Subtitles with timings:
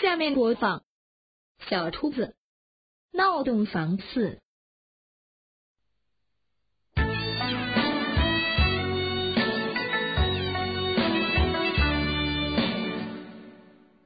[0.00, 0.78] 下面播放
[1.68, 2.34] 《小兔子
[3.12, 4.30] 闹洞房四》。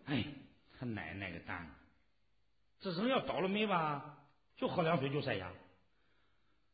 [0.07, 0.25] 哎，
[0.77, 1.71] 他奶奶个蛋！
[2.81, 4.19] 这人要倒了霉吧，
[4.57, 5.53] 就喝凉水就塞牙。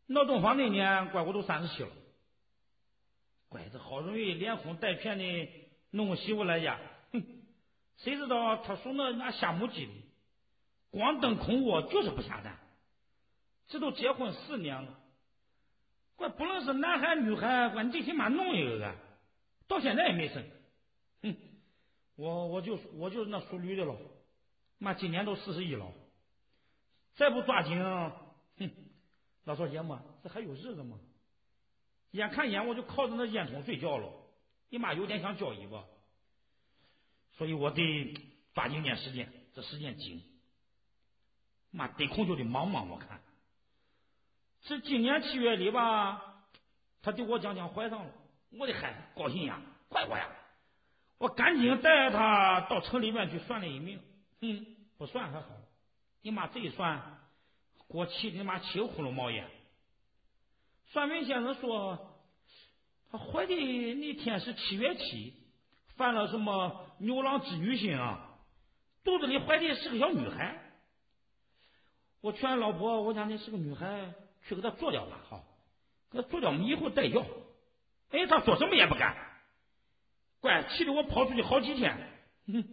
[0.06, 1.90] 闹洞房那年，怪我都三十七了，
[3.50, 5.48] 乖子好容易连哄带骗的
[5.90, 6.80] 弄个媳妇来家，
[8.02, 9.92] 谁知道他属那那下母鸡的，
[10.90, 12.58] 光蹬空窝就是不下蛋。
[13.68, 14.98] 这都结婚四年了，
[16.16, 18.94] 怪不论是男孩女孩，怪你最起码弄一个个，
[19.68, 20.44] 到现在也没生。
[21.22, 21.36] 哼！
[22.16, 23.96] 我我就我就是那属驴的了，
[24.78, 25.92] 妈今年都四十一了，
[27.14, 27.78] 再不抓紧，
[28.58, 28.70] 哼！
[29.44, 30.98] 老少爷们，这还有日子吗？
[32.10, 34.12] 眼看眼我就靠着那烟囱睡觉了，
[34.68, 35.84] 你妈有点想交易吧？
[37.40, 38.14] 所以我得
[38.52, 40.22] 抓紧点时间，这时间紧，
[41.70, 42.86] 妈得空就得忙忙。
[42.90, 43.18] 我看，
[44.60, 46.44] 这今年七月里吧，
[47.00, 48.12] 他对我讲讲怀上了，
[48.50, 50.28] 我的孩子高兴呀，怪我呀！
[51.16, 53.98] 我赶紧带他到城里面去算了一命。
[54.42, 54.66] 嗯，
[54.98, 55.48] 不算还好，
[56.20, 57.00] 你妈这一算。
[57.88, 59.48] 给我气的妈气呼噜冒烟。
[60.88, 62.20] 算命先生说，
[63.10, 63.54] 他怀的
[63.94, 65.39] 那天是七月七，
[66.00, 68.26] 犯了什么牛郎织女星啊？
[69.04, 70.58] 肚子里怀的是个小女孩。
[72.22, 74.14] 我劝老婆，我讲那是个女孩，
[74.48, 75.44] 去给她做掉吧，好，
[76.10, 77.20] 给她做掉，我们以后再要。
[78.12, 79.14] 哎，她说什么也不干，
[80.40, 81.94] 怪气得我跑出去好几天。
[82.46, 82.64] 哼，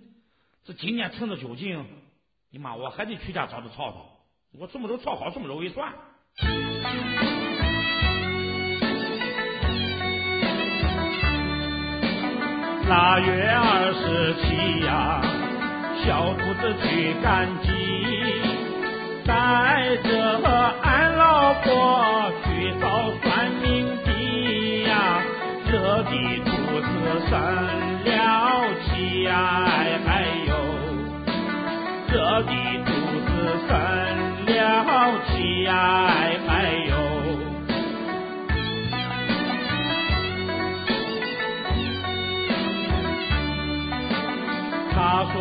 [0.63, 1.85] 这今年趁着酒劲，
[2.49, 4.05] 你妈我还得去家找她吵吵。
[4.53, 5.93] 我什么都吵好，什么都一算。
[12.87, 15.19] 腊月二十七呀，
[16.05, 17.67] 小兔子去赶集，
[19.25, 20.39] 带着
[20.83, 24.07] 俺老婆去找算命的
[24.87, 25.21] 呀。
[25.69, 25.71] 这
[26.03, 26.11] 的
[26.45, 26.49] 兔
[26.79, 26.87] 子
[27.29, 27.31] 生
[28.05, 28.07] 了
[28.85, 29.35] 气呀，
[30.07, 30.09] 哎
[30.47, 30.53] 呦，
[32.07, 32.51] 这的
[32.85, 32.89] 兔
[33.27, 33.29] 子
[33.67, 33.75] 生。
[34.47, 34.49] 了
[35.27, 35.75] 气呀，
[36.07, 36.36] 哎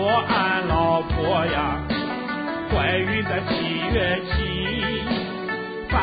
[0.09, 1.83] 我俺老婆呀，
[2.71, 5.03] 怀孕在七月七，
[5.89, 5.99] 犯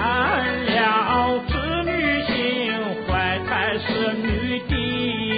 [0.65, 1.55] 了织
[1.85, 2.73] 女心，
[3.07, 4.75] 怀胎是女的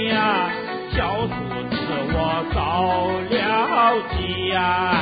[0.09, 0.49] 呀，
[0.95, 1.35] 小兔
[1.69, 1.75] 子
[2.11, 2.17] 我
[2.55, 2.57] 着
[3.29, 4.93] 了急呀。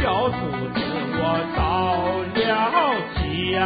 [0.00, 0.36] 小兔
[0.72, 0.80] 子，
[1.20, 1.22] 我
[1.54, 1.58] 着
[2.40, 2.40] 了
[3.16, 3.20] 急
[3.52, 3.60] 呀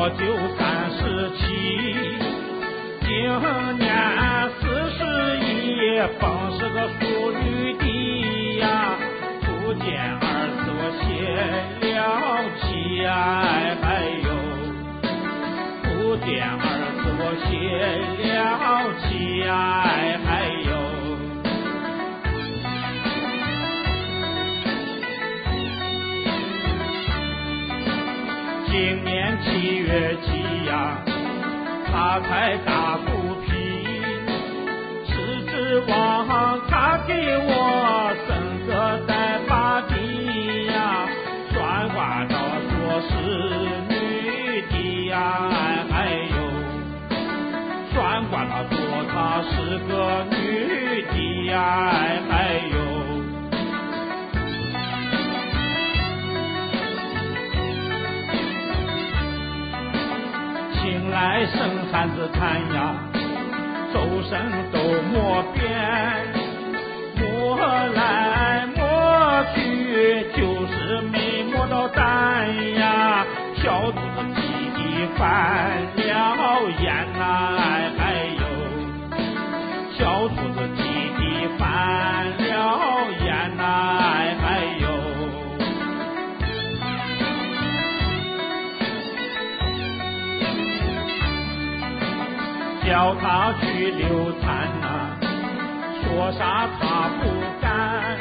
[0.00, 0.22] 我就
[0.56, 1.42] 三十七，
[3.00, 3.08] 今
[3.78, 3.90] 年
[4.60, 5.02] 四十
[5.40, 6.22] 一，本
[6.56, 7.42] 是个淑女
[7.74, 7.82] 的
[8.60, 8.94] 呀，
[9.40, 10.22] 不见儿
[10.62, 11.02] 子我泄
[11.82, 11.92] 了
[12.60, 12.62] 气
[13.02, 13.10] 呀。
[16.24, 16.54] 见儿
[17.00, 17.50] 子我泄
[18.28, 18.36] 了
[19.00, 19.50] 气呀，
[20.28, 20.47] 哎
[28.78, 31.02] 今年七月七呀，
[31.84, 33.50] 他才打肚皮，
[35.04, 35.10] 是
[35.46, 38.28] 指望他给我生
[38.68, 39.96] 个带把的
[40.72, 41.08] 呀，
[41.52, 42.34] 算卦的
[42.70, 43.10] 说是
[43.88, 45.48] 女的呀。
[48.30, 48.76] 他说
[49.12, 50.36] 她是个女
[51.02, 51.56] 的呀，
[52.30, 52.67] 哎
[61.38, 62.96] 来生汉子看呀，
[63.94, 64.80] 周身都
[65.12, 65.70] 磨遍，
[67.14, 67.56] 磨
[67.94, 73.24] 来磨去就是没摸到蛋呀，
[73.54, 74.42] 小肚子急
[74.98, 77.87] 的翻了眼呐！
[92.98, 95.14] 叫他去流产呐，
[96.02, 97.30] 说啥他不
[97.62, 98.18] 干。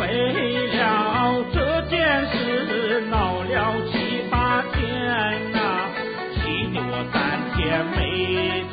[0.68, 1.98] 了这件
[2.30, 5.60] 事闹了七八天呐，
[6.32, 7.18] 气得我三
[7.58, 8.64] 天没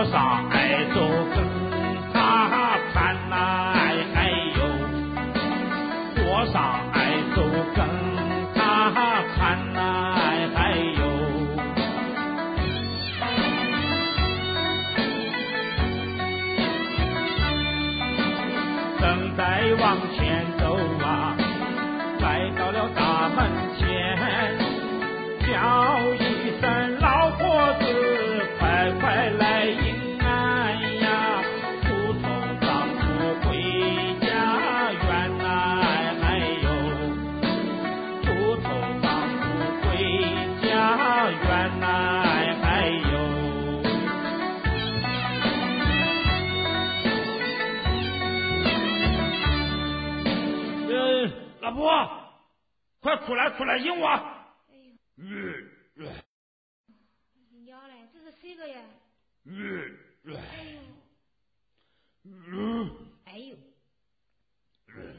[0.00, 0.49] 我傻。
[53.26, 54.08] 出来出来迎我！
[54.08, 54.92] 哎呦！
[55.16, 56.12] 嗯嗯。
[57.64, 58.08] 娘嘞？
[58.12, 58.82] 这是谁个呀？
[59.44, 60.36] 嗯嗯。
[60.36, 60.80] 哎呦。
[62.24, 62.96] 嗯。
[63.24, 63.56] 哎呦。
[64.88, 65.16] 嗯。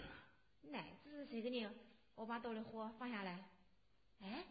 [0.72, 1.70] 来，这是谁个呢？
[2.16, 3.44] 我把兜里火放下来。
[4.22, 4.44] 哎？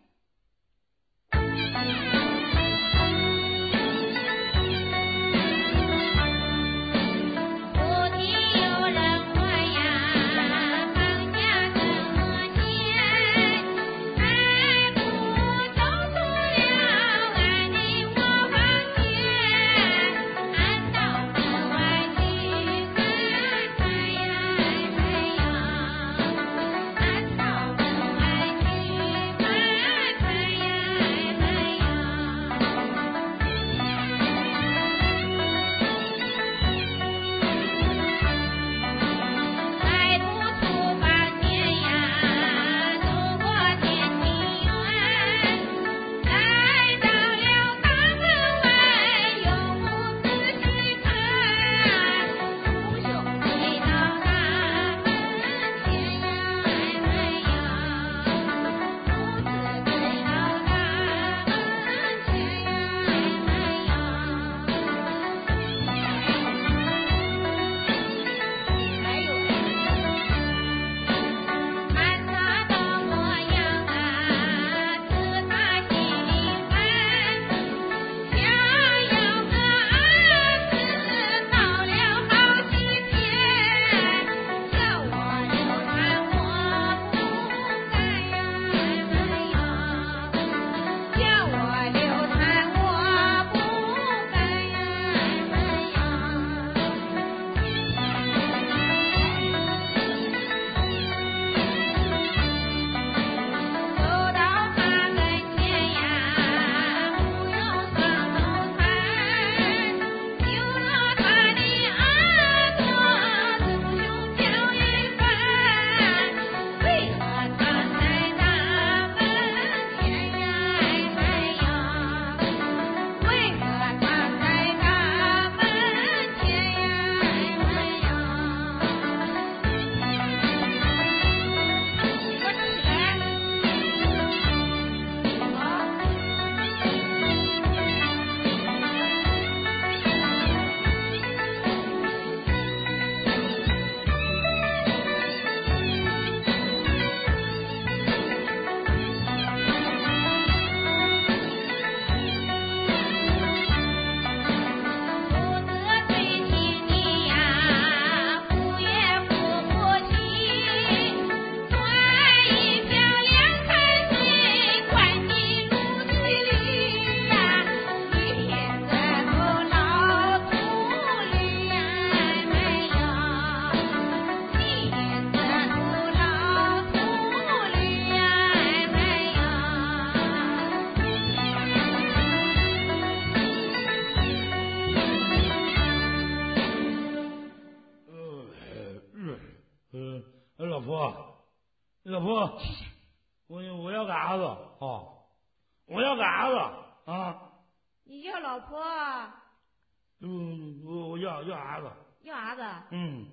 [200.20, 201.90] 嗯我要要儿子。
[202.22, 202.62] 要儿子。
[202.90, 203.26] 嗯。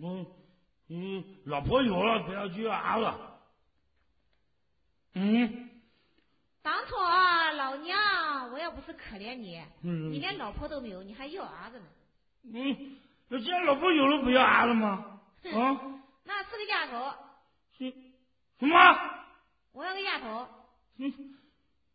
[0.00, 0.26] 嗯。
[0.88, 3.18] 嗯老婆有了不要就要儿子。
[5.14, 5.68] 嗯。
[6.62, 6.94] 当初
[7.56, 11.86] 老娘我要不是可怜你你连老婆都没有你还要儿子呢。
[12.54, 12.96] 嗯
[13.28, 15.20] 那既然老婆有了不要儿子吗
[15.54, 16.00] 啊？
[16.24, 17.14] 那是个丫头
[17.80, 17.92] 嗯
[18.60, 18.76] 什么？
[19.72, 20.46] 我要个丫头。
[20.98, 21.12] 嗯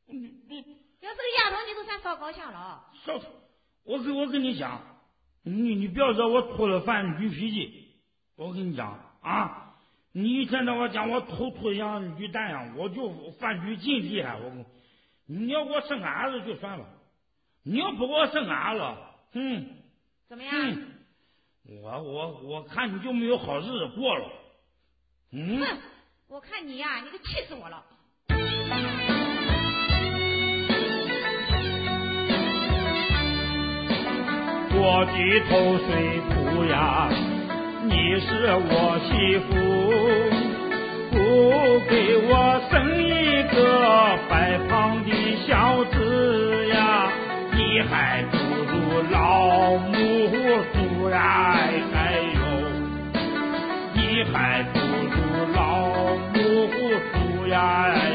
[0.08, 0.66] 嗯嗯。
[1.02, 2.84] 要是个丫头，你都算烧高香了。
[3.06, 3.20] 少，
[3.84, 4.82] 我跟我跟你讲，
[5.44, 7.88] 你你不要惹我秃了犯驴脾气。
[8.36, 9.76] 我跟你讲啊，
[10.12, 14.36] 你一天到晚讲我头秃的像驴蛋样，我就犯驴劲厉害。
[14.38, 14.66] 我跟
[15.26, 16.86] 你要给我生个儿子就算了，
[17.64, 18.98] 你要不给我生儿子，
[19.34, 19.70] 嗯
[20.28, 20.54] 怎么样？
[20.56, 24.30] 嗯，我我我看你就没有好日子过了。
[25.32, 25.78] 嗯，哼，
[26.28, 27.84] 我看你呀，你可气死我了。
[34.80, 35.12] 我的
[35.50, 35.52] 头
[35.86, 37.10] 水铺呀，
[37.84, 39.50] 你是我媳妇，
[41.12, 41.16] 不
[41.90, 41.92] 给
[42.28, 42.32] 我
[42.70, 43.56] 生一个
[44.30, 44.32] 白
[44.70, 45.10] 胖的
[45.48, 47.10] 小子呀，
[47.54, 49.94] 你还不如老母
[50.74, 51.18] 猪呀！
[51.56, 51.98] 哎哎
[52.36, 52.40] 呦，
[53.96, 54.00] 你
[54.32, 55.16] 还不如
[55.56, 55.58] 老
[56.34, 56.38] 母
[57.14, 57.56] 猪呀
[57.96, 58.07] 哎！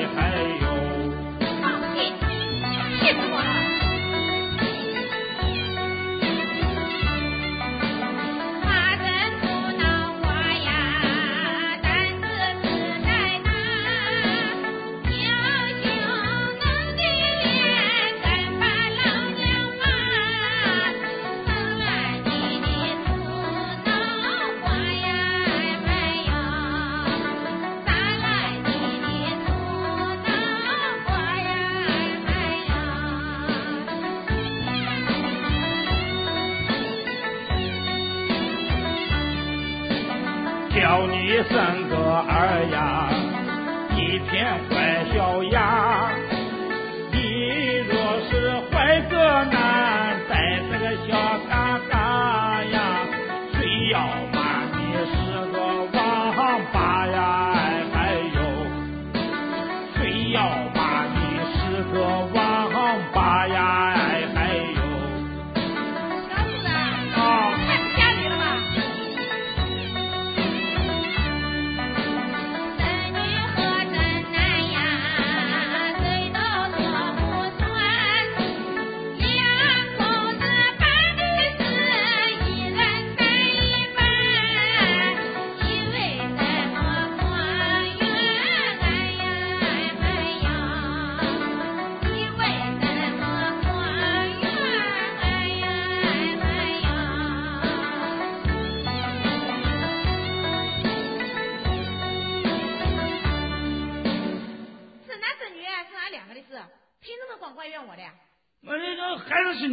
[40.74, 43.08] 叫你生个儿呀，
[43.94, 46.21] 一片坏笑牙。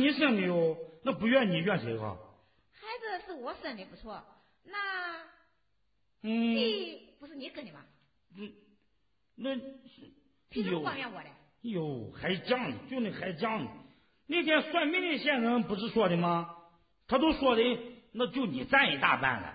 [0.10, 2.18] 你生的哟，那不怨你怨谁啊？
[2.74, 4.20] 孩子是我生的，不错。
[4.64, 4.76] 那
[6.24, 7.82] 嗯，地不是你跟的吗？
[9.36, 9.56] 那
[10.50, 11.30] 凭什么有光怨我的？
[11.62, 13.70] 哟，还犟呢，就那还犟呢。
[14.26, 16.56] 那天算命的先生不是说的吗？
[17.08, 17.62] 他都说的，
[18.12, 19.54] 那就你占一大半了。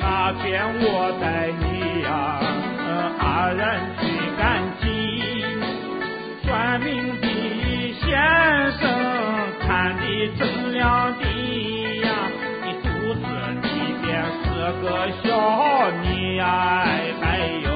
[0.00, 1.52] 那天我在
[3.46, 3.62] 呃二人
[4.00, 4.02] 去
[4.36, 4.84] 赶集，
[6.42, 7.26] 算命的
[8.00, 8.10] 先
[8.72, 8.82] 生
[9.60, 10.02] 看的
[10.36, 11.24] 真亮的
[12.02, 12.08] 呀，
[12.64, 13.22] 你肚子
[13.62, 13.64] 里
[14.02, 14.04] 边
[14.42, 14.46] 是
[14.82, 14.84] 个
[15.22, 15.24] 小
[16.02, 16.44] 妮呀，
[16.82, 17.24] 哎哎
[17.62, 17.70] 呦，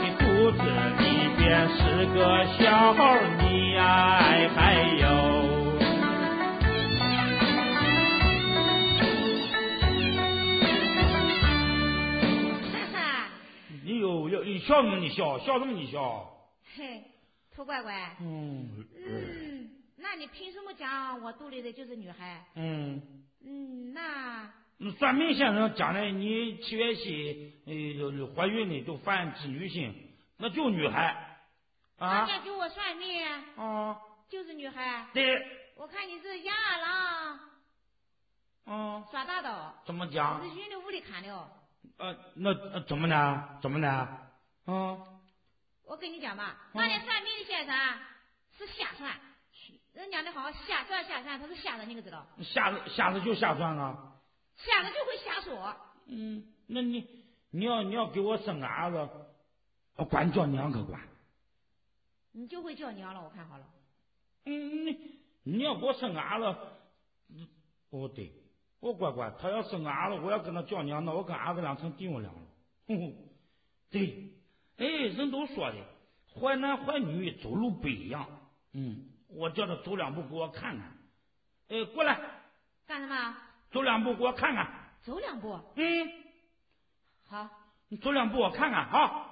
[0.00, 0.58] 你肚子
[0.98, 1.04] 里
[1.36, 2.18] 边是个
[2.58, 2.94] 小
[3.38, 3.82] 妮呀，
[4.22, 4.60] 哎哎
[5.02, 5.59] 呦。
[14.60, 14.96] 你笑什么？
[14.98, 15.72] 你笑笑什么？
[15.72, 16.30] 你笑？
[16.76, 17.02] 嘿，
[17.50, 22.44] 兔乖乖，嗯嗯，那你凭什么讲我肚里的就是女孩？
[22.56, 23.00] 嗯，
[23.42, 29.94] 嗯，那那算命先生讲的，你七月七呃怀孕的都犯织女星，
[30.36, 31.38] 那就女孩
[31.96, 33.24] 他啊家给我算命，
[33.56, 33.98] 啊，
[34.28, 35.06] 就是女孩。
[35.14, 35.40] 对，
[35.74, 37.40] 我看你是杨二郎
[38.66, 40.42] 嗯，耍大刀，怎么我讲？
[40.42, 41.48] 是云里雾里看的哦。
[41.96, 43.58] 呃，那呃怎么呢？
[43.62, 44.06] 怎么呢？
[44.66, 44.98] 啊，
[45.84, 48.00] 我跟你讲吧，那天算命的先生啊
[48.56, 49.18] 是瞎算，
[49.92, 52.26] 人家的好瞎算瞎算，他是瞎子，你可知道？
[52.42, 54.16] 瞎子瞎子就瞎算啊。
[54.56, 55.74] 瞎子就会瞎说。
[56.06, 59.08] 嗯，那你你要你要给我生个儿子，
[59.96, 61.00] 我管你叫娘可管。
[62.32, 63.66] 你就会叫娘了，我看好了。
[64.44, 66.58] 嗯，你你要给我生个儿子，
[67.30, 67.48] 嗯
[67.90, 68.32] 哦对，
[68.80, 72.38] 我乖乖，他要生个儿子，我要跟他叫娘，那我跟儿子俩成弟兄俩了。
[72.86, 73.16] 哼哼，
[73.90, 74.32] 对，
[74.80, 75.76] 哎，人都说的，
[76.34, 78.26] 淮男淮女走路不一样。
[78.72, 78.96] 嗯，
[79.28, 80.86] 我叫他走两步给我看看。
[81.68, 82.18] 哎，过来，
[82.86, 83.36] 干什么？
[83.70, 84.66] 走两步给我看看。
[85.02, 85.60] 走两步。
[85.76, 85.84] 嗯，
[87.28, 87.46] 好。
[87.88, 89.26] 你走两步我看看啊。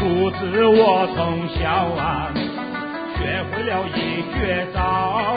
[0.00, 5.36] 不知我从小啊，学会了一绝招，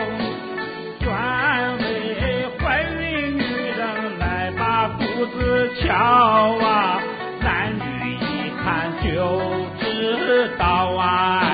[5.22, 7.00] 把肚子敲啊，
[7.42, 9.38] 男女一看就
[9.80, 10.66] 知道
[10.98, 11.51] 啊，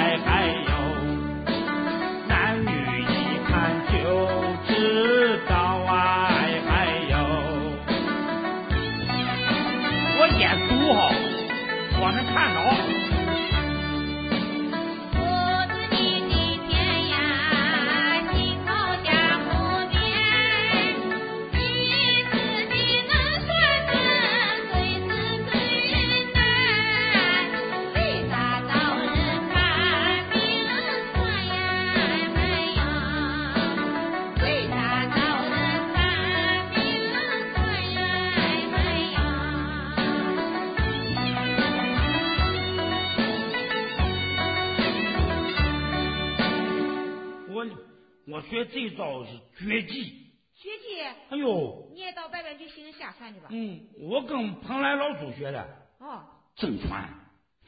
[49.77, 50.24] 是绝技。
[50.55, 51.01] 绝技？
[51.29, 51.89] 哎呦！
[51.93, 53.48] 你也到外边去行下传去吧。
[53.51, 55.67] 嗯，我跟蓬莱老祖学的。
[56.00, 56.24] 哦。
[56.55, 57.07] 真传。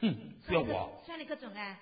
[0.00, 0.14] 哼，
[0.46, 1.00] 学过。
[1.06, 1.78] 算的可准哎。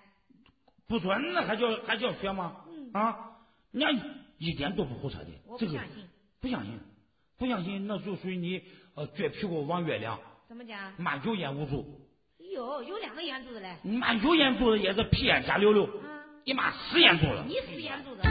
[0.86, 2.64] 不准那还叫还叫学吗？
[2.68, 2.90] 嗯。
[2.92, 3.38] 啊，
[3.72, 4.04] 人家
[4.38, 5.26] 一点都不胡扯的。
[5.46, 6.06] 我不相信。
[6.40, 6.78] 不相信，
[7.38, 8.62] 不相信，那就属于你
[8.94, 10.20] 呃撅屁股望月亮。
[10.46, 10.92] 怎么讲？
[10.98, 11.84] 满有眼无珠。
[12.38, 13.76] 有有两个眼珠子嘞。
[13.82, 15.84] 满有眼珠子也是屁眼瞎溜溜。
[15.84, 16.24] 啊。
[16.44, 17.44] 你妈死眼珠子！
[17.46, 18.22] 你死眼珠子！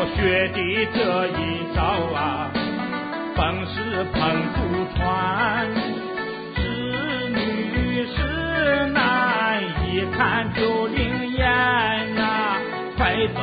[0.00, 0.58] 我学的
[0.94, 1.82] 这一招
[2.14, 2.48] 啊，
[3.34, 4.16] 本是碰
[4.54, 4.56] 不
[4.94, 5.66] 穿，
[6.54, 6.58] 是
[7.30, 11.42] 女是男，一看就灵验
[12.14, 12.62] 呐！
[12.96, 13.40] 快走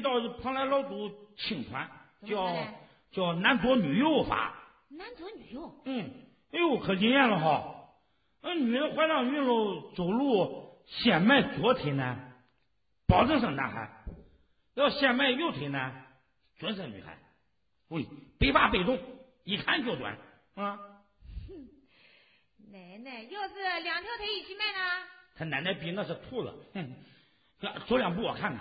[0.00, 1.90] 道是蓬莱老祖亲传，
[2.26, 2.54] 叫
[3.10, 4.54] 叫男左女右法。
[4.88, 5.82] 男左女右。
[5.84, 6.10] 嗯，
[6.52, 7.76] 哎呦，可灵验了哈！
[8.42, 12.16] 那女人怀上孕了，走路先迈左腿呢，
[13.06, 13.88] 保证生男孩；
[14.74, 15.92] 要先迈右腿呢，
[16.58, 17.18] 准生女孩。
[17.88, 18.06] 喂，
[18.38, 18.98] 背发背动，
[19.44, 20.16] 一看就准
[20.54, 20.78] 啊！
[21.48, 21.68] 哼，
[22.72, 25.06] 奶奶，要是两条腿一起迈呢？
[25.36, 26.52] 他奶奶比那是兔子。
[26.74, 26.94] 哼，
[27.86, 28.60] 走两步我看看。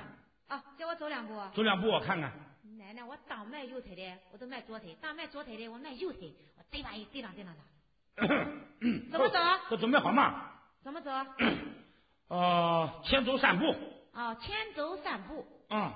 [0.50, 1.42] 啊，叫我走两步。
[1.54, 2.32] 走两步，我看看。
[2.78, 6.34] 奶奶，我当迈右腿的，我都迈左腿；当迈左腿的，我迈右腿。
[6.58, 6.94] 我对吧？
[6.94, 7.62] 一对上对上的。
[9.12, 9.40] 怎么走？
[9.70, 10.52] 都准备好吗？
[10.84, 11.12] 怎么走？
[12.28, 13.76] 呃，前走三步。
[14.14, 15.46] 哦，前走三步。
[15.70, 15.92] 嗯。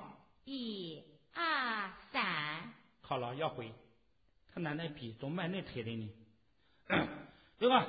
[0.45, 2.73] 一、二、三。
[3.01, 3.71] 好了，要回。
[4.53, 6.11] 他奶奶比总迈那腿的呢。
[7.57, 7.85] 对吧，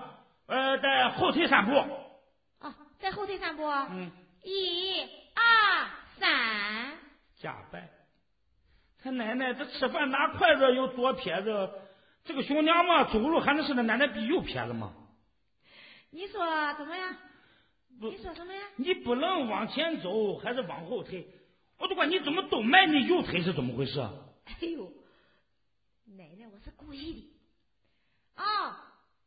[0.46, 1.72] 呃，在后退三步。
[2.61, 3.64] 哦，在后退三步。
[3.64, 4.11] 嗯。
[4.42, 5.09] 一、二、
[7.44, 7.90] 三，假拜。
[9.02, 11.70] 他奶奶这吃饭拿筷子有左撇子，
[12.24, 14.94] 这个熊娘嘛走路还能是他奶奶比右撇子吗？
[16.11, 17.14] 你说怎么样？
[18.00, 18.62] 你说什么呀？
[18.76, 21.28] 你不能往前走，还是往后退？
[21.78, 24.00] 我都管你怎么都迈你右腿是怎么回事？
[24.46, 24.90] 哎呦，
[26.16, 28.42] 奶奶，我是故意的。
[28.42, 28.74] 哦，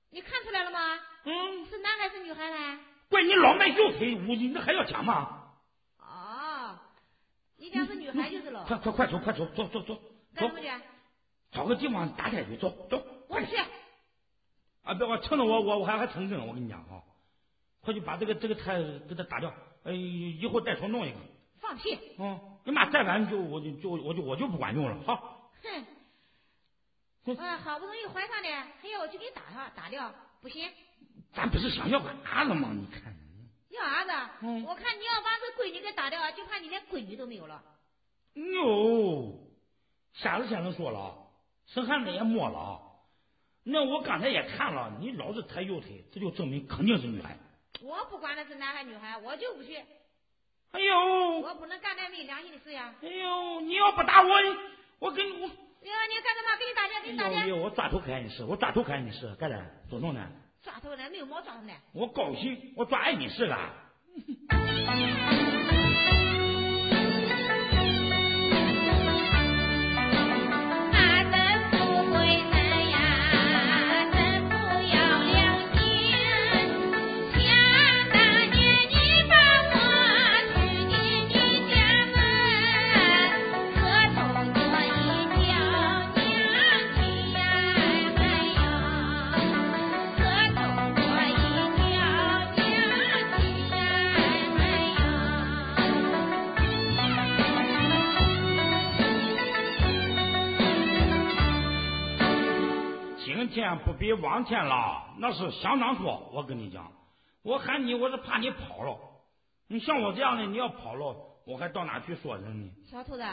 [0.10, 0.80] 你看出来了吗？
[1.26, 1.66] 嗯。
[1.68, 2.80] 是男孩是女孩呢？
[3.10, 5.47] 怪你老迈右腿，我你那还要讲吗？
[7.58, 8.64] 哦，你家是女孩就是了。
[8.66, 10.00] 快快快走，快走，走走走。
[10.36, 10.68] 干什么去？
[11.52, 13.04] 找个地方打开去，走走。
[13.28, 13.58] 我去。
[14.84, 17.04] 啊，别我撑着我，我我还还成根，我跟你讲啊，
[17.82, 21.18] 快去把这个这个菜给他打掉，哎，以后再重弄一个。
[21.60, 21.98] 放屁。
[22.20, 25.52] 嗯，你妈再晚就我就就我就我就不管用了，好。
[25.64, 25.86] 哼。
[27.36, 28.50] 啊，好不容易怀上的，
[28.82, 30.70] 还要我去给你打上打掉，不行。
[31.34, 32.70] 咱不是想要个儿子吗？
[32.74, 33.14] 你看，
[33.70, 37.62] 要儿子，嗯，我看你要把这闺女给打掉，就怕你连闺女都没有了。
[38.34, 39.34] 哟，
[40.14, 41.16] 瞎子先生说了，
[41.68, 42.82] 生孩子也没了。
[43.64, 47.38] 那我刚才也看了，你老是抬右腿，这就证明肯定是女孩。
[47.82, 49.76] 我不管那是男孩女孩，我就不去。
[50.72, 52.96] 哎呦，我不能干那没良心的事呀。
[53.02, 54.30] 哎呦，你要不打我，
[55.00, 55.48] 我跟你我。
[55.80, 56.58] 你你干什么？
[56.58, 57.40] 给你打架，给你打架。
[57.40, 59.64] 哎呦，我抓头看你是，我抓头看你是，干啥？
[59.90, 60.28] 做弄呢？
[60.68, 61.72] 抓头呢，没有毛抓呢。
[61.94, 63.58] 我高兴，我抓碍你是个。
[103.58, 106.30] 天不比往天了，那是相当多。
[106.32, 106.92] 我跟你讲，
[107.42, 108.96] 我喊你，我是怕你跑了。
[109.68, 112.72] 你像我这样的，你要跑了，我还到哪去说人呢？
[112.88, 113.26] 小兔子，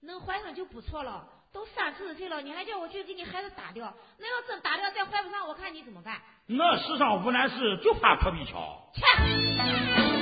[0.00, 1.28] 能怀上就不错了。
[1.52, 3.94] 都三四十岁了，你还叫我去给你孩子打掉？
[4.18, 6.20] 那要真打掉再怀不上，我看你怎么办？
[6.46, 8.90] 那世上无难事，就怕破壁桥。
[8.94, 10.21] 切！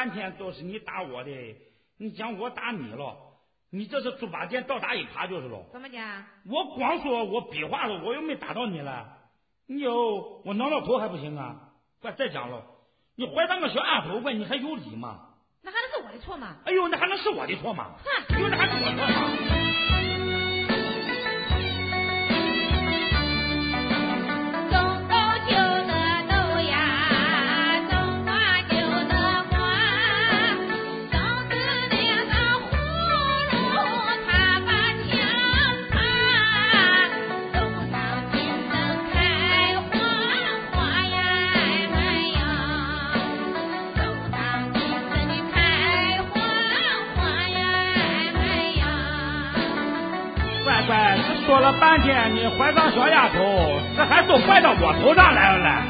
[0.00, 1.30] 半天都是你打我的，
[1.98, 3.14] 你讲我打你了，
[3.68, 5.62] 你这是猪八戒倒打一耙就是了。
[5.74, 6.24] 怎么讲？
[6.48, 9.18] 我光说我比划了，我又没打到你了。
[9.66, 11.68] 你有我挠挠头还不行啊？
[12.00, 12.64] 快再讲了，
[13.14, 15.20] 你怀上个小丫头，问你还有理吗？
[15.60, 16.56] 那还能是我的错吗？
[16.64, 17.90] 哎呦，那还能是我的错吗？
[18.02, 19.59] 哼，哎呦，那还是我错吗？
[51.50, 55.82] 说了半天，你怀上小丫头，这还都怪到我头上来了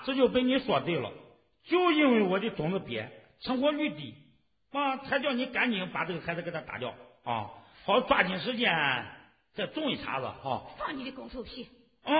[0.00, 0.06] 嘞。
[0.06, 1.10] 这就被你说对了，
[1.64, 3.06] 就因为我的种子瘪，
[3.40, 4.14] 成活率低，
[4.72, 7.50] 啊，才叫你赶紧把这个孩子给他打掉啊，
[7.84, 8.72] 好抓紧时间
[9.54, 10.62] 再种一茬子啊。
[10.78, 11.68] 放你的狗臭屁！
[12.04, 12.12] 啊，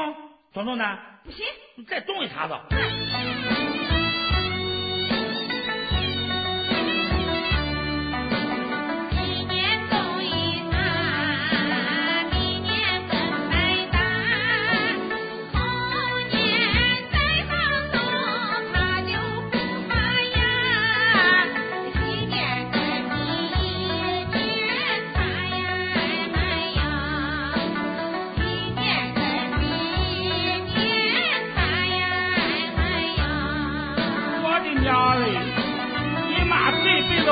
[0.52, 0.98] 壮壮呢？
[1.24, 1.44] 不行，
[1.76, 2.54] 你再种一茬子。
[2.54, 3.49] 了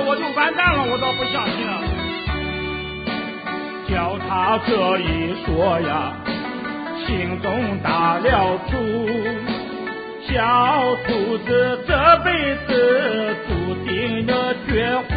[0.09, 1.85] 我就完蛋了，我倒不相信啊。
[3.87, 6.15] 叫他这一说呀，
[7.07, 8.73] 心中打了主。
[10.27, 11.93] 小兔子这
[12.25, 13.53] 辈子注
[13.85, 15.13] 定了绝户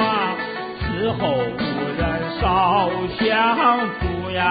[0.00, 0.34] 啊，
[0.80, 1.60] 此后无
[1.96, 2.02] 人
[2.40, 3.24] 烧香
[4.00, 4.42] 烛呀，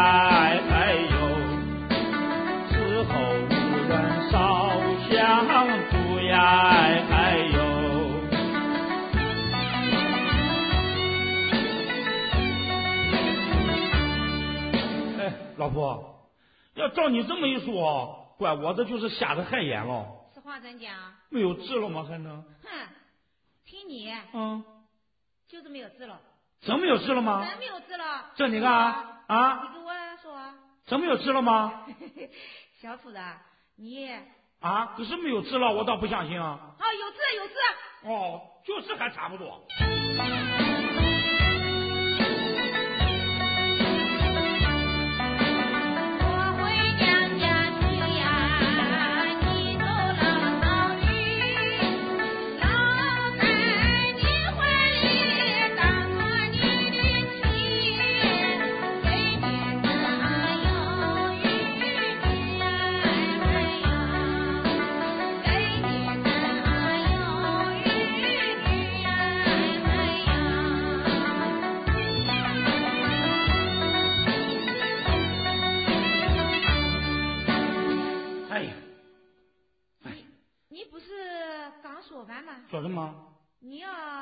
[0.71, 1.15] 哎呦，
[2.69, 3.11] 此后
[3.49, 3.51] 无
[3.89, 3.91] 人
[4.31, 4.35] 烧
[5.09, 5.13] 香
[5.91, 5.93] 烛
[6.25, 6.37] 呀，
[6.71, 7.16] 哎
[15.57, 16.29] 老婆，
[16.75, 20.05] 要照你这么一说，怪我这就是瞎子害眼了。
[20.33, 20.93] 实话怎讲？
[21.29, 22.05] 没有治了吗？
[22.07, 22.41] 还能？
[22.63, 22.69] 哼，
[23.65, 24.63] 听你嗯，
[25.47, 26.19] 就是没有治了，
[26.61, 27.45] 真没有治了吗？
[27.47, 28.31] 真没有治了。
[28.35, 29.91] 这你看啊啊，你给我
[30.21, 30.53] 说，
[30.85, 31.85] 真没有治了吗？
[32.81, 33.19] 小兔子，
[33.75, 34.09] 你
[34.59, 36.75] 啊，可是没有治了，我倒不相信啊。
[36.77, 37.53] 啊有治有治。
[38.03, 39.65] 哦，就是还差不多。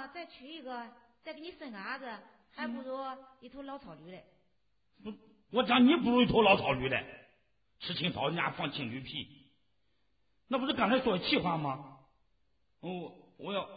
[0.08, 0.88] 再娶一个，
[1.24, 2.06] 再给你生个儿子，
[2.52, 2.98] 还不如
[3.42, 4.24] 一头老草驴嘞。
[5.04, 5.14] 不，
[5.52, 7.06] 我讲你不如一头老草驴嘞，
[7.80, 9.28] 吃青草人家放青驴屁，
[10.48, 12.00] 那不是刚才说的气话吗？
[12.82, 13.68] 我我要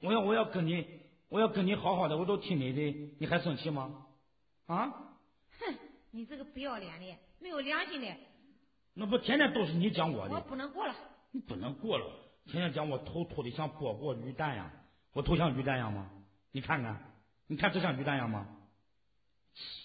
[0.00, 0.86] 我要我要跟你
[1.28, 4.06] 我要跟你好好的，我都听你的，你还生气吗？
[4.66, 4.88] 啊？
[5.60, 5.74] 哼，
[6.10, 8.06] 你这个不要脸的，没有良心的，
[8.94, 10.94] 那不天天都是你讲我的我，不能过了。
[11.32, 12.06] 你不能过了，
[12.46, 14.70] 天天讲我头秃的像剥过驴蛋样，
[15.16, 16.10] 我头像驴蛋样吗？
[16.52, 17.00] 你看看，
[17.46, 18.46] 你看这像驴蛋样吗？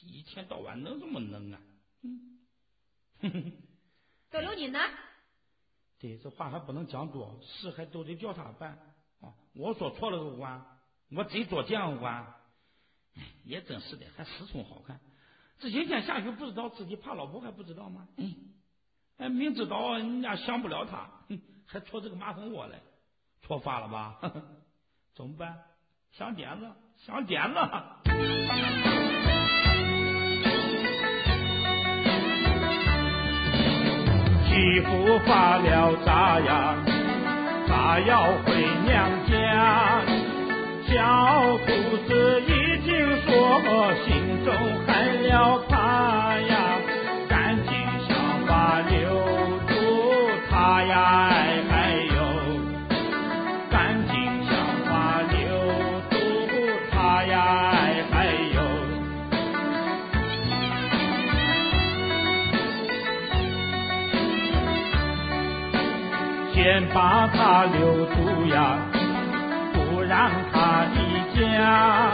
[0.04, 1.62] 一天到晚能这么能啊？
[2.04, 2.40] 嗯，
[3.22, 3.54] 哼哼。
[4.30, 4.78] 都有你呢，
[6.00, 8.78] 对，这话还不能讲多，事还都得叫他办
[9.22, 9.32] 啊！
[9.54, 10.66] 我说错了个官，
[11.12, 12.26] 我贼做酱官，
[13.16, 15.00] 哎，也真是的，还思聪好看。
[15.60, 18.06] 这些天下雨不知道，自己怕老婆还不知道吗？
[18.18, 18.36] 嗯，
[19.16, 22.82] 哎，明知道人家想不了他，哼，还戳这个马蜂窝来，
[23.44, 24.20] 戳发了吧？
[24.22, 24.61] 呵 呵
[25.16, 25.54] 怎么办？
[26.12, 26.66] 想点子，
[26.98, 27.60] 想点子。
[34.46, 36.76] 媳妇发了渣呀，
[37.68, 38.54] 她要回
[38.86, 40.02] 娘家。
[40.88, 41.72] 小姑
[42.08, 43.62] 子已经说
[44.04, 44.54] 心中
[44.86, 45.64] 害了
[66.94, 68.78] 把他留住呀，
[69.74, 72.11] 不让他离家。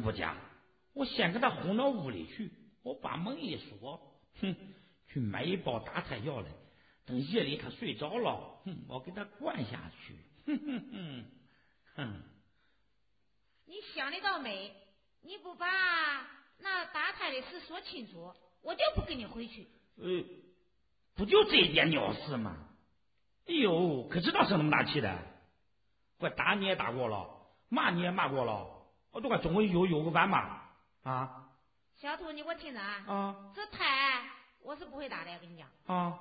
[0.00, 0.36] 不假，
[0.92, 2.50] 我先给他轰到屋里去，
[2.82, 4.00] 我把门一锁，
[4.40, 4.56] 哼，
[5.08, 6.48] 去买一包打胎药来。
[7.06, 11.24] 等夜里他睡着了，哼，我给他灌下去，哼哼哼，
[11.96, 12.22] 哼，
[13.66, 14.72] 你想的倒美，
[15.20, 15.66] 你不把
[16.58, 19.68] 那打胎的事说清楚，我就不跟你回去。
[19.96, 20.24] 呃，
[21.14, 22.68] 不就这一点鸟事吗？
[23.46, 25.18] 哎呦，可知道生那么大气的？
[26.20, 27.28] 我打你也打过了，
[27.68, 28.73] 骂你也骂过了，
[29.14, 30.60] 我都快总归有有个完嘛
[31.04, 31.48] 啊
[31.94, 34.24] 小兔，你给我听着啊，啊这胎
[34.60, 36.18] 我是不会打的，我跟你讲，啊！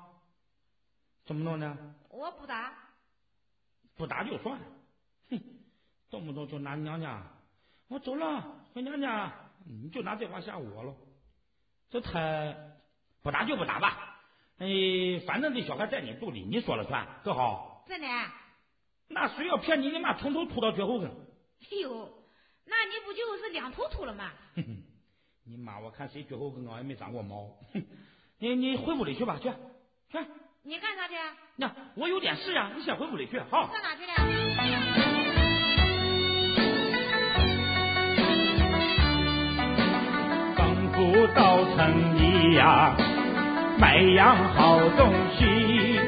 [1.25, 1.75] 怎么弄呢？
[2.10, 2.73] 我不打。
[3.95, 4.60] 不打就算，
[5.29, 5.39] 哼，
[6.10, 7.23] 动不动就拿娘家，
[7.88, 9.34] 我走了回娘家，
[9.65, 10.93] 你就拿这话吓唬我了。
[11.89, 12.56] 这胎
[13.21, 14.19] 不打就不打吧，
[14.60, 14.67] 哎，
[15.25, 17.84] 反正这小孩在你肚里，你说了算，可好？
[17.88, 18.08] 真的？
[19.08, 21.10] 那谁要骗你，你妈从头吐到脚后跟。
[21.10, 22.22] 哎呦，
[22.65, 24.32] 那你不就是两头秃了吗？
[24.56, 24.84] 哼哼，
[25.45, 27.49] 你妈，我看谁脚后跟高也没长过毛。
[28.39, 29.49] 你你回屋里去吧，去
[30.12, 30.17] 去。
[30.63, 31.15] 你干啥去？
[31.58, 33.69] 那我有点事呀，你先回屋里去，好。
[33.71, 34.13] 上哪去了？
[40.56, 42.95] 丈夫到城里呀，
[43.78, 45.99] 买样好东西，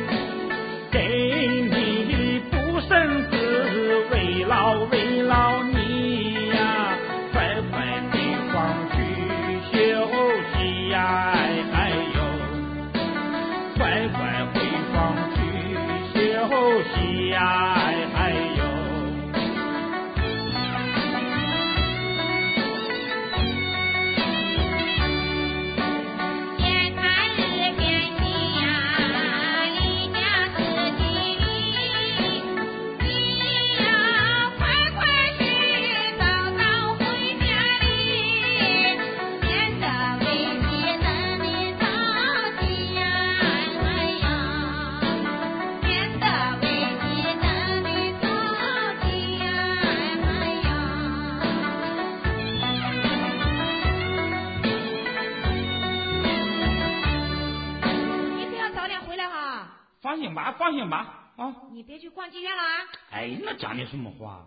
[60.35, 61.55] 心吧，放心吧，啊。
[61.71, 62.87] 你别去逛妓院了啊。
[63.11, 64.45] 哎，那讲的什么话？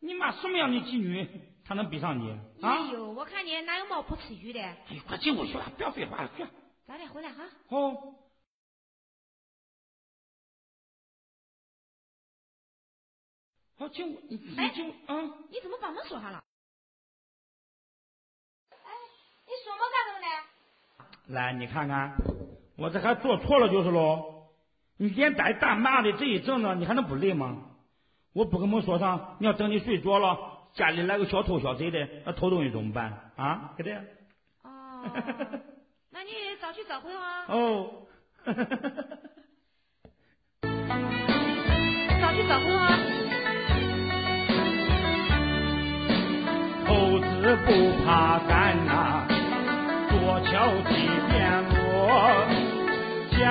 [0.00, 1.28] 你妈什么样的妓女，
[1.64, 2.38] 她能比上你啊？
[2.62, 6.46] 哎呦，我看你哪有猫不吃鱼的，哎，快进屋去吧，不要废话了，去。
[6.86, 7.44] 早点回来哈。
[7.68, 8.14] 哦。
[13.76, 15.20] 好，进屋，你进屋，啊。
[15.50, 16.42] 你怎么把门锁上了？
[18.70, 18.90] 哎，
[19.46, 20.26] 你锁门干什么呢？
[21.26, 22.14] 来，你看看，
[22.76, 24.33] 我这还做错了就是喽。
[24.96, 27.56] 你连带大骂的这一阵子，你还能不累吗？
[28.32, 30.38] 我不跟们说上，你要等你睡着了，
[30.74, 33.72] 家里来个小偷小贼的，那偷东西怎么办啊？
[33.76, 33.94] 不对？
[34.64, 35.04] 哦，
[36.10, 36.30] 那你
[36.60, 37.44] 早去早回啊。
[37.48, 37.90] 哦。
[42.20, 42.98] 早去早回啊。
[46.86, 49.26] 猴子不怕干呐、
[50.10, 50.92] 多敲几
[51.30, 52.02] 遍锣，
[53.30, 53.42] 想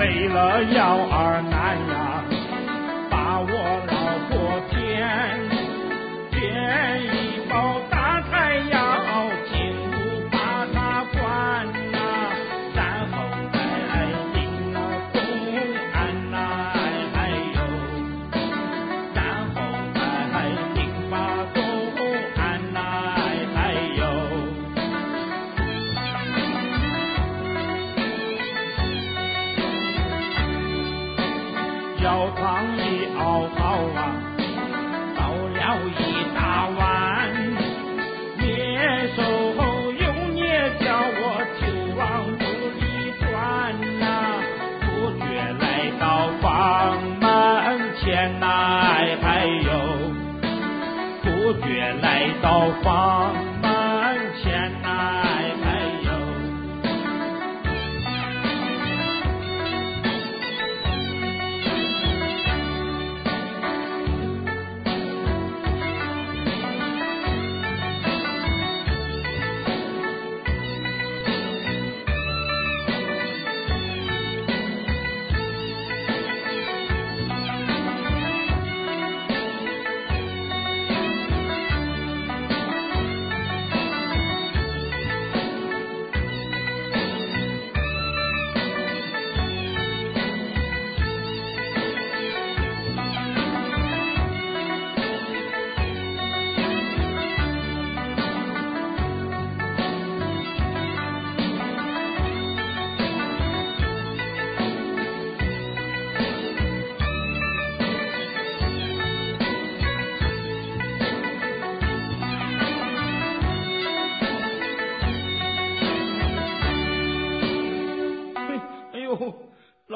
[0.00, 2.09] 为了要儿难呀，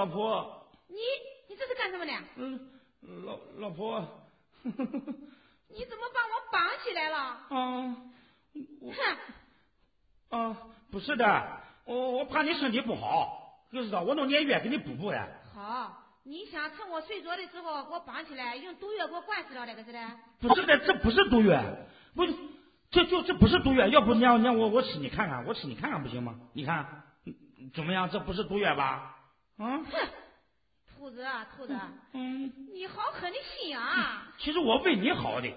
[0.05, 0.97] 老婆，你
[1.49, 2.13] 你这是干什么呢？
[2.37, 2.61] 嗯，
[3.25, 4.07] 老老婆，
[4.63, 4.77] 你怎
[5.97, 7.17] 么把我绑起来了？
[7.17, 7.97] 啊
[10.29, 10.37] 哼！
[10.39, 10.57] 啊，
[10.91, 15.27] 不是的，我我怕你身体不好，就是的，我弄点药给你补补呀。
[15.55, 19.99] 好，你想趁我睡着的时候给我绑起来，用毒药给我灌死了那个是的？
[20.39, 21.63] 不是的，这不是毒药，
[22.15, 22.27] 不，
[22.91, 26.39] 这就这不是毒药，要不你让你让我我吃你看看，我吃你看看不行吗？
[26.53, 28.11] 你看嗯怎么样？
[28.11, 29.14] 这不是毒药吧？
[29.59, 30.09] 啊，哼！
[30.97, 31.77] 兔子啊，兔子，
[32.13, 34.33] 嗯，你好狠的心啊！
[34.39, 35.49] 其实我为你好的。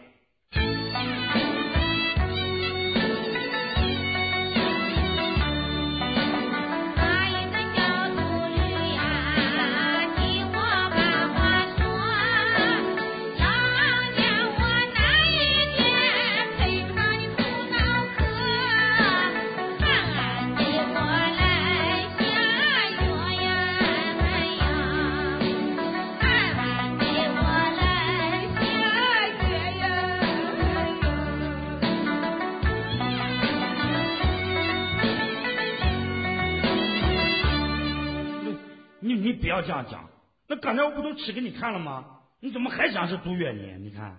[39.57, 40.07] 要这样讲，
[40.47, 42.21] 那刚才我不都吃给你看了吗？
[42.39, 43.77] 你怎么还想是毒药呢？
[43.79, 44.15] 你看，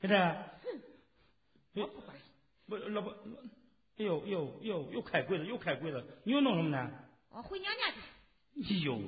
[0.00, 1.82] 对不对？
[1.82, 1.90] 我
[2.68, 3.14] 不老婆，
[3.96, 6.90] 哎呦呦呦，又开柜子，又开柜子，你又弄什么呢？
[7.30, 8.74] 我回娘家去。
[8.74, 9.00] 哎呦，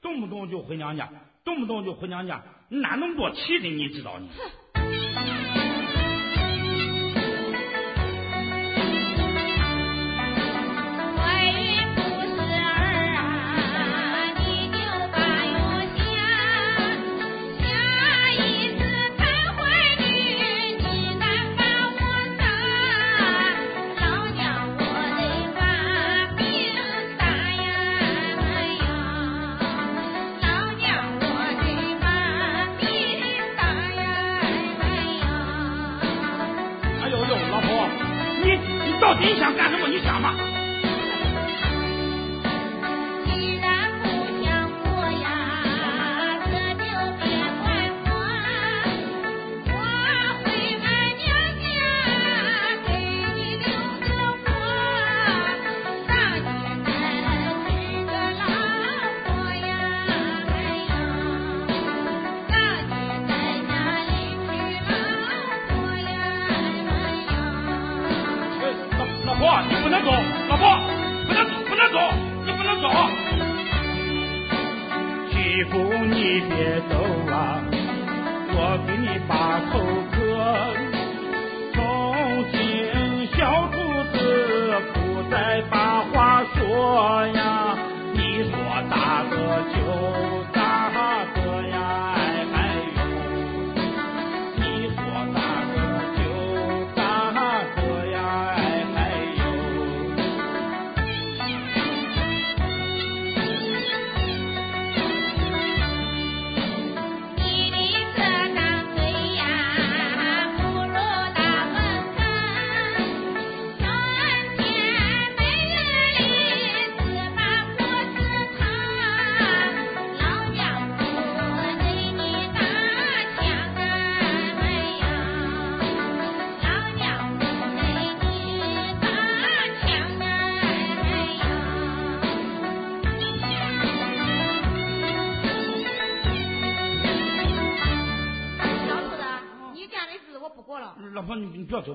[0.00, 1.12] 动不动就回娘家，
[1.44, 3.68] 动不动就回娘家，你哪那么多气的？
[3.68, 4.28] 你知道呢？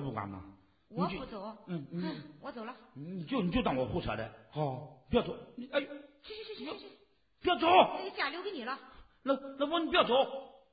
[0.00, 0.42] 你你不管吗？
[0.90, 1.56] 我不走。
[1.66, 2.74] 嗯嗯，我走了。
[2.94, 6.86] 你就你就当我胡扯的，好，不要走，你哎，去去去去去去，
[7.42, 7.66] 不要走，
[7.98, 8.78] 这个家留给你了。
[9.24, 10.14] 老老婆你不要走，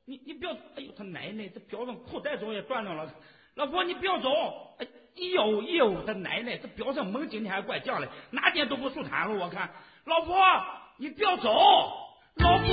[0.06, 3.14] 你你不要，哎呦他奶奶这表上裤带总也断掉了，
[3.56, 4.30] 老婆你不要走，
[4.80, 4.88] 哎
[5.34, 9.70] 呦呦他奶奶这表上门今天还怪犟嘞，哪点都不舒坦了我看，
[10.06, 10.38] 老婆
[10.98, 11.50] 你不要走，
[12.36, 12.66] 老婆。